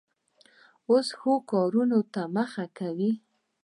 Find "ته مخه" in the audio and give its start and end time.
2.13-2.65